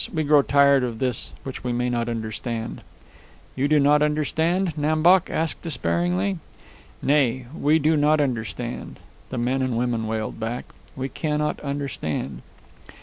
We 0.11 0.23
grow 0.23 0.41
tired 0.41 0.83
of 0.83 0.97
this 0.97 1.31
which 1.43 1.63
we 1.63 1.71
may 1.71 1.87
not 1.87 2.09
understand." 2.09 2.81
"You 3.55 3.67
do 3.67 3.79
not 3.79 4.01
understand?" 4.01 4.75
Nam 4.75 5.03
Bok 5.03 5.29
asked 5.29 5.61
despairingly. 5.61 6.39
"Nay, 7.03 7.45
we 7.55 7.77
do 7.77 7.95
not 7.95 8.19
understand," 8.19 8.97
the 9.29 9.37
men 9.37 9.61
and 9.61 9.77
women 9.77 10.07
wailed 10.07 10.39
back. 10.39 10.65
"We 10.95 11.07
cannot 11.07 11.59
understand." 11.59 12.41